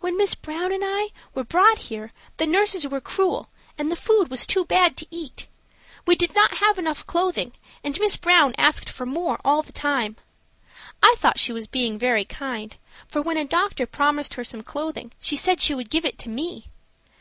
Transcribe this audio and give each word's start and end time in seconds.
"When 0.00 0.16
Miss 0.16 0.34
Brown 0.34 0.72
and 0.72 0.82
I 0.84 1.10
were 1.32 1.44
brought 1.44 1.78
here 1.78 2.10
the 2.38 2.44
nurses 2.44 2.88
were 2.88 3.00
cruel 3.00 3.50
and 3.78 3.88
the 3.88 3.94
food 3.94 4.28
was 4.28 4.48
too 4.48 4.64
bad 4.64 4.96
to 4.96 5.06
eat. 5.12 5.46
We 6.04 6.16
did 6.16 6.34
not 6.34 6.56
have 6.56 6.76
enough 6.76 7.06
clothing, 7.06 7.52
and 7.84 7.96
Miss 8.00 8.16
Brown 8.16 8.56
asked 8.58 8.88
for 8.90 9.06
more 9.06 9.38
all 9.44 9.62
the 9.62 9.70
time. 9.70 10.16
I 11.00 11.14
thought 11.18 11.38
she 11.38 11.52
was 11.52 11.68
very 11.68 12.24
kind, 12.24 12.74
for 13.06 13.22
when 13.22 13.36
a 13.36 13.44
doctor 13.44 13.86
promised 13.86 14.34
her 14.34 14.42
some 14.42 14.64
clothing 14.64 15.12
she 15.20 15.36
said 15.36 15.60
she 15.60 15.72
would 15.76 15.88
give 15.88 16.04
it 16.04 16.18
to 16.18 16.28
me. 16.28 16.66